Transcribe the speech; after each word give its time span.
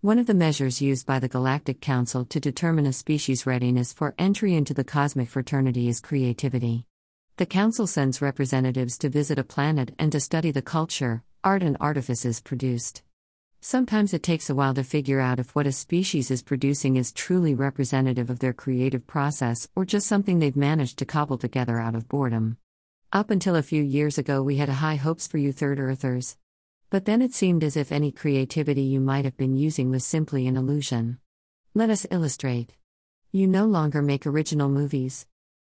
One 0.00 0.20
of 0.20 0.26
the 0.26 0.34
measures 0.34 0.80
used 0.80 1.06
by 1.06 1.18
the 1.18 1.26
Galactic 1.26 1.80
Council 1.80 2.24
to 2.26 2.38
determine 2.38 2.86
a 2.86 2.92
species' 2.92 3.46
readiness 3.46 3.92
for 3.92 4.14
entry 4.16 4.54
into 4.54 4.72
the 4.72 4.84
cosmic 4.84 5.28
fraternity 5.28 5.88
is 5.88 6.00
creativity. 6.00 6.86
The 7.36 7.46
Council 7.46 7.88
sends 7.88 8.22
representatives 8.22 8.96
to 8.98 9.08
visit 9.08 9.40
a 9.40 9.42
planet 9.42 9.96
and 9.98 10.12
to 10.12 10.20
study 10.20 10.52
the 10.52 10.62
culture, 10.62 11.24
art, 11.42 11.64
and 11.64 11.76
artifices 11.80 12.40
produced. 12.40 13.02
Sometimes 13.60 14.14
it 14.14 14.22
takes 14.22 14.48
a 14.48 14.54
while 14.54 14.72
to 14.74 14.84
figure 14.84 15.18
out 15.18 15.40
if 15.40 15.56
what 15.56 15.66
a 15.66 15.72
species 15.72 16.30
is 16.30 16.44
producing 16.44 16.94
is 16.94 17.10
truly 17.10 17.56
representative 17.56 18.30
of 18.30 18.38
their 18.38 18.52
creative 18.52 19.04
process 19.04 19.66
or 19.74 19.84
just 19.84 20.06
something 20.06 20.38
they've 20.38 20.54
managed 20.54 21.00
to 21.00 21.06
cobble 21.06 21.38
together 21.38 21.80
out 21.80 21.96
of 21.96 22.06
boredom. 22.06 22.56
Up 23.12 23.30
until 23.32 23.56
a 23.56 23.64
few 23.64 23.82
years 23.82 24.16
ago, 24.16 24.44
we 24.44 24.58
had 24.58 24.68
high 24.68 24.94
hopes 24.94 25.26
for 25.26 25.38
you 25.38 25.50
third 25.50 25.80
earthers. 25.80 26.36
But 26.90 27.04
then 27.04 27.20
it 27.20 27.34
seemed 27.34 27.62
as 27.64 27.76
if 27.76 27.92
any 27.92 28.10
creativity 28.10 28.82
you 28.82 29.00
might 29.00 29.26
have 29.26 29.36
been 29.36 29.56
using 29.56 29.90
was 29.90 30.06
simply 30.06 30.46
an 30.46 30.56
illusion. 30.56 31.18
Let 31.74 31.90
us 31.90 32.06
illustrate. 32.10 32.76
You 33.30 33.46
no 33.46 33.66
longer 33.66 34.00
make 34.00 34.26
original 34.26 34.70
movies. 34.70 35.26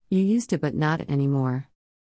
You 0.09 0.21
used 0.21 0.51
to, 0.51 0.59
but 0.59 0.77
not 0.77 1.11
anymore. 1.11 1.69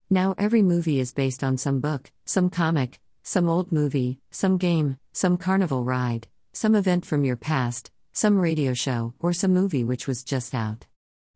Now 0.09 0.33
every 0.39 0.63
movie 0.63 0.99
is 0.99 1.13
based 1.13 1.43
on 1.43 1.57
some 1.57 1.81
book, 1.81 2.11
some 2.25 2.49
comic, 2.49 2.99
some 3.21 3.47
old 3.47 3.71
movie, 3.71 4.19
some 4.31 4.57
game, 4.57 4.97
some 5.13 5.37
carnival 5.37 5.83
ride, 5.83 6.27
some 6.51 6.73
event 6.73 7.05
from 7.05 7.23
your 7.23 7.35
past, 7.35 7.91
some 8.11 8.39
radio 8.39 8.73
show, 8.73 9.13
or 9.19 9.33
some 9.33 9.53
movie 9.53 9.83
which 9.83 10.07
was 10.07 10.23
just 10.23 10.55
out. 10.55 10.87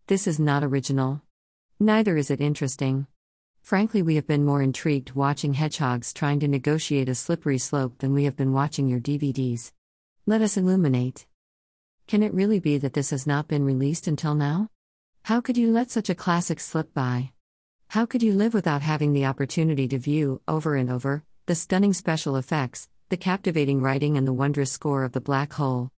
This 0.07 0.25
is 0.25 0.39
not 0.39 0.63
original. 0.63 1.21
Neither 1.79 2.17
is 2.17 2.31
it 2.31 2.41
interesting. 2.41 3.05
Frankly, 3.69 4.01
we 4.01 4.15
have 4.15 4.25
been 4.25 4.45
more 4.45 4.63
intrigued 4.63 5.11
watching 5.11 5.53
hedgehogs 5.53 6.11
trying 6.11 6.39
to 6.39 6.47
negotiate 6.47 7.07
a 7.07 7.13
slippery 7.13 7.59
slope 7.59 7.99
than 7.99 8.15
we 8.15 8.23
have 8.23 8.35
been 8.35 8.51
watching 8.51 8.87
your 8.87 8.99
DVDs. 8.99 9.73
Let 10.25 10.41
us 10.41 10.57
illuminate. 10.57 11.27
Can 12.07 12.23
it 12.23 12.33
really 12.33 12.59
be 12.59 12.79
that 12.79 12.93
this 12.93 13.11
has 13.11 13.27
not 13.27 13.47
been 13.47 13.63
released 13.63 14.07
until 14.07 14.33
now? 14.33 14.69
How 15.21 15.39
could 15.39 15.55
you 15.55 15.71
let 15.71 15.91
such 15.91 16.09
a 16.09 16.15
classic 16.15 16.59
slip 16.59 16.95
by? 16.95 17.29
How 17.89 18.07
could 18.07 18.23
you 18.23 18.33
live 18.33 18.55
without 18.55 18.81
having 18.81 19.13
the 19.13 19.27
opportunity 19.27 19.87
to 19.89 19.99
view, 19.99 20.41
over 20.47 20.75
and 20.75 20.89
over, 20.89 21.23
the 21.45 21.53
stunning 21.53 21.93
special 21.93 22.37
effects, 22.37 22.89
the 23.09 23.17
captivating 23.17 23.81
writing, 23.81 24.17
and 24.17 24.25
the 24.25 24.33
wondrous 24.33 24.71
score 24.71 25.03
of 25.03 25.11
The 25.11 25.21
Black 25.21 25.53
Hole? 25.53 25.91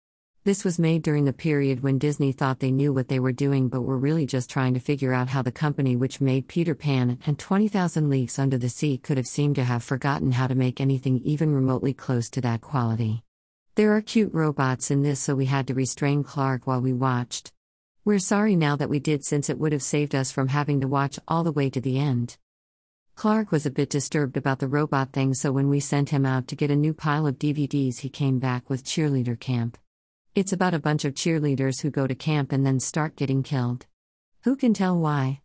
This 0.45 0.63
was 0.63 0.79
made 0.79 1.01
during 1.01 1.25
the 1.25 1.33
period 1.33 1.83
when 1.83 1.99
Disney 1.99 2.31
thought 2.31 2.59
they 2.59 2.71
knew 2.71 2.93
what 2.93 3.09
they 3.09 3.19
were 3.19 3.33
doing 3.33 3.67
but 3.67 3.81
were 3.81 3.97
really 3.97 4.25
just 4.25 4.49
trying 4.49 4.73
to 4.73 4.79
figure 4.79 5.13
out 5.13 5.27
how 5.27 5.41
the 5.41 5.51
company 5.51 5.97
which 5.97 6.21
made 6.21 6.47
Peter 6.47 6.73
Pan 6.73 7.19
and 7.25 7.37
20,000 7.37 8.09
Leagues 8.09 8.39
Under 8.39 8.57
the 8.57 8.69
Sea 8.69 8.97
could 8.97 9.17
have 9.17 9.27
seemed 9.27 9.55
to 9.55 9.65
have 9.65 9.83
forgotten 9.83 10.31
how 10.31 10.47
to 10.47 10.55
make 10.55 10.79
anything 10.79 11.19
even 11.25 11.53
remotely 11.53 11.93
close 11.93 12.29
to 12.29 12.41
that 12.41 12.61
quality. 12.61 13.21
There 13.75 13.93
are 13.93 14.01
cute 14.01 14.33
robots 14.33 14.89
in 14.89 15.03
this, 15.03 15.19
so 15.19 15.35
we 15.35 15.45
had 15.45 15.67
to 15.67 15.73
restrain 15.73 16.23
Clark 16.23 16.65
while 16.65 16.81
we 16.81 16.93
watched. 16.93 17.51
We're 18.05 18.19
sorry 18.19 18.55
now 18.55 18.77
that 18.77 18.89
we 18.89 18.99
did 18.99 19.25
since 19.25 19.49
it 19.49 19.59
would 19.59 19.73
have 19.73 19.83
saved 19.83 20.15
us 20.15 20.31
from 20.31 20.47
having 20.47 20.79
to 20.79 20.87
watch 20.87 21.19
all 21.27 21.43
the 21.43 21.51
way 21.51 21.69
to 21.69 21.81
the 21.81 21.99
end. 21.99 22.37
Clark 23.15 23.51
was 23.51 23.65
a 23.65 23.71
bit 23.71 23.89
disturbed 23.89 24.37
about 24.37 24.59
the 24.59 24.67
robot 24.69 25.11
thing, 25.11 25.33
so 25.33 25.51
when 25.51 25.67
we 25.67 25.81
sent 25.81 26.11
him 26.11 26.25
out 26.25 26.47
to 26.47 26.55
get 26.55 26.71
a 26.71 26.77
new 26.77 26.93
pile 26.93 27.27
of 27.27 27.37
DVDs, 27.37 27.99
he 27.99 28.09
came 28.09 28.39
back 28.39 28.69
with 28.69 28.85
Cheerleader 28.85 29.37
Camp. 29.37 29.77
It's 30.35 30.53
about 30.53 30.75
a 30.75 30.79
bunch 30.79 31.05
of 31.05 31.15
cheerleaders 31.15 31.81
who 31.81 31.89
go 31.89 32.05
to 32.05 32.13
camp 32.13 32.51
and 32.51 32.63
then 32.63 32.79
start 32.79 33.15
getting 33.15 33.41
killed. 33.41 33.87
Who 34.43 34.55
can 34.55 34.75
tell 34.75 34.97
why? 34.97 35.41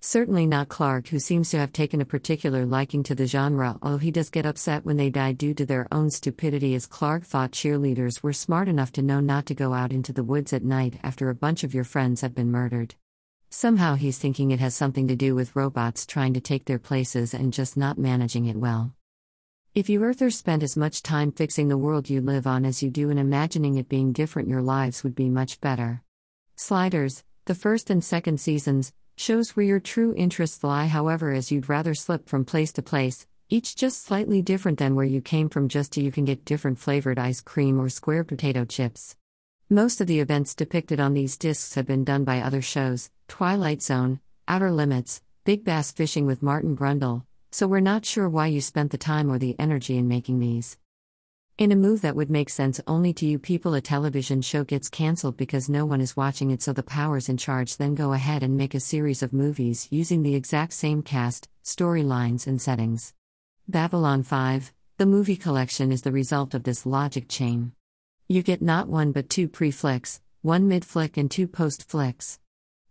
Certainly 0.00 0.48
not 0.48 0.68
Clark, 0.68 1.08
who 1.08 1.20
seems 1.20 1.50
to 1.50 1.58
have 1.58 1.72
taken 1.72 2.00
a 2.00 2.04
particular 2.04 2.66
liking 2.66 3.04
to 3.04 3.14
the 3.14 3.28
genre, 3.28 3.78
although 3.80 3.98
he 3.98 4.10
does 4.10 4.30
get 4.30 4.44
upset 4.44 4.84
when 4.84 4.96
they 4.96 5.08
die 5.08 5.32
due 5.32 5.54
to 5.54 5.64
their 5.64 5.86
own 5.92 6.10
stupidity, 6.10 6.74
as 6.74 6.84
Clark 6.84 7.24
thought 7.24 7.52
cheerleaders 7.52 8.22
were 8.22 8.32
smart 8.32 8.68
enough 8.68 8.90
to 8.92 9.02
know 9.02 9.20
not 9.20 9.46
to 9.46 9.54
go 9.54 9.72
out 9.72 9.92
into 9.92 10.12
the 10.12 10.24
woods 10.24 10.52
at 10.52 10.64
night 10.64 10.98
after 11.02 11.30
a 11.30 11.34
bunch 11.34 11.62
of 11.62 11.72
your 11.72 11.84
friends 11.84 12.20
have 12.20 12.34
been 12.34 12.50
murdered. 12.50 12.96
Somehow 13.50 13.94
he's 13.94 14.18
thinking 14.18 14.50
it 14.50 14.60
has 14.60 14.74
something 14.74 15.06
to 15.08 15.16
do 15.16 15.36
with 15.36 15.54
robots 15.54 16.04
trying 16.04 16.34
to 16.34 16.40
take 16.40 16.64
their 16.64 16.80
places 16.80 17.34
and 17.34 17.52
just 17.52 17.76
not 17.76 17.98
managing 17.98 18.46
it 18.46 18.56
well. 18.56 18.94
If 19.74 19.88
you 19.88 20.04
Earthers 20.04 20.38
spent 20.38 20.62
as 20.62 20.76
much 20.76 21.02
time 21.02 21.32
fixing 21.32 21.66
the 21.66 21.76
world 21.76 22.08
you 22.08 22.20
live 22.20 22.46
on 22.46 22.64
as 22.64 22.80
you 22.80 22.92
do 22.92 23.10
in 23.10 23.18
imagining 23.18 23.76
it 23.76 23.88
being 23.88 24.12
different, 24.12 24.48
your 24.48 24.62
lives 24.62 25.02
would 25.02 25.16
be 25.16 25.28
much 25.28 25.60
better. 25.60 26.00
Sliders, 26.54 27.24
the 27.46 27.56
first 27.56 27.90
and 27.90 28.04
second 28.04 28.38
seasons, 28.38 28.92
shows 29.16 29.56
where 29.56 29.66
your 29.66 29.80
true 29.80 30.14
interests 30.16 30.62
lie, 30.62 30.86
however, 30.86 31.32
as 31.32 31.50
you'd 31.50 31.68
rather 31.68 31.92
slip 31.92 32.28
from 32.28 32.44
place 32.44 32.72
to 32.74 32.82
place, 32.82 33.26
each 33.48 33.74
just 33.74 34.04
slightly 34.04 34.40
different 34.42 34.78
than 34.78 34.94
where 34.94 35.04
you 35.04 35.20
came 35.20 35.48
from, 35.48 35.68
just 35.68 35.94
so 35.94 36.00
you 36.00 36.12
can 36.12 36.24
get 36.24 36.44
different 36.44 36.78
flavored 36.78 37.18
ice 37.18 37.40
cream 37.40 37.80
or 37.80 37.88
square 37.88 38.22
potato 38.22 38.64
chips. 38.64 39.16
Most 39.68 40.00
of 40.00 40.06
the 40.06 40.20
events 40.20 40.54
depicted 40.54 41.00
on 41.00 41.14
these 41.14 41.36
discs 41.36 41.74
have 41.74 41.86
been 41.88 42.04
done 42.04 42.22
by 42.22 42.40
other 42.40 42.62
shows 42.62 43.10
Twilight 43.26 43.82
Zone, 43.82 44.20
Outer 44.46 44.70
Limits, 44.70 45.20
Big 45.42 45.64
Bass 45.64 45.90
Fishing 45.90 46.26
with 46.26 46.44
Martin 46.44 46.76
Brundle, 46.76 47.24
so 47.54 47.68
we're 47.68 47.78
not 47.78 48.04
sure 48.04 48.28
why 48.28 48.48
you 48.48 48.60
spent 48.60 48.90
the 48.90 48.98
time 48.98 49.30
or 49.30 49.38
the 49.38 49.54
energy 49.60 49.96
in 49.96 50.08
making 50.08 50.40
these. 50.40 50.76
In 51.56 51.70
a 51.70 51.76
move 51.76 52.00
that 52.00 52.16
would 52.16 52.28
make 52.28 52.50
sense 52.50 52.80
only 52.84 53.12
to 53.12 53.26
you 53.26 53.38
people, 53.38 53.74
a 53.74 53.80
television 53.80 54.42
show 54.42 54.64
gets 54.64 54.88
cancelled 54.88 55.36
because 55.36 55.68
no 55.68 55.86
one 55.86 56.00
is 56.00 56.16
watching 56.16 56.50
it, 56.50 56.62
so 56.62 56.72
the 56.72 56.82
powers 56.82 57.28
in 57.28 57.36
charge 57.36 57.76
then 57.76 57.94
go 57.94 58.12
ahead 58.12 58.42
and 58.42 58.56
make 58.56 58.74
a 58.74 58.80
series 58.80 59.22
of 59.22 59.32
movies 59.32 59.86
using 59.92 60.24
the 60.24 60.34
exact 60.34 60.72
same 60.72 61.00
cast, 61.00 61.48
storylines, 61.62 62.48
and 62.48 62.60
settings. 62.60 63.14
Babylon 63.68 64.24
5, 64.24 64.72
the 64.98 65.06
movie 65.06 65.36
collection, 65.36 65.92
is 65.92 66.02
the 66.02 66.10
result 66.10 66.54
of 66.54 66.64
this 66.64 66.84
logic 66.84 67.28
chain. 67.28 67.70
You 68.26 68.42
get 68.42 68.62
not 68.62 68.88
one 68.88 69.12
but 69.12 69.30
two 69.30 69.46
pre 69.46 69.70
flicks, 69.70 70.20
one 70.42 70.66
mid 70.66 70.84
flick, 70.84 71.16
and 71.16 71.30
two 71.30 71.46
post 71.46 71.88
flicks. 71.88 72.40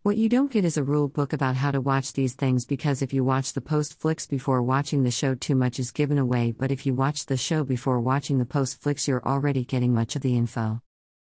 What 0.04 0.18
you 0.18 0.28
don't 0.28 0.52
get 0.52 0.66
is 0.66 0.76
a 0.76 0.84
rule 0.84 1.08
book 1.08 1.32
about 1.32 1.56
how 1.56 1.72
to 1.72 1.80
watch 1.80 2.12
these 2.12 2.34
things 2.34 2.66
because 2.66 3.02
if 3.02 3.14
you 3.14 3.24
watch 3.24 3.54
the 3.54 3.62
post 3.62 3.98
flicks 3.98 4.28
before 4.28 4.62
watching 4.62 5.04
the 5.04 5.12
show, 5.12 5.34
too 5.34 5.56
much 5.56 5.80
is 5.80 5.92
given 5.92 6.18
away, 6.18 6.52
but 6.52 6.74
if 6.74 6.86
you 6.86 6.94
watch 6.94 7.26
the 7.26 7.38
show 7.38 7.64
before 7.64 8.02
watching 8.02 8.38
the 8.38 8.46
post 8.46 8.82
flicks, 8.82 9.08
you're 9.08 9.26
already 9.26 9.64
getting 9.64 9.94
much 9.94 10.18
of 10.18 10.22
the 10.22 10.36
info. 10.36 10.82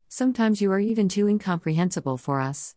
Sometimes 0.08 0.62
you 0.62 0.70
are 0.70 0.78
even 0.78 1.08
too 1.08 1.26
incomprehensible 1.26 2.18
for 2.18 2.40
us. 2.40 2.76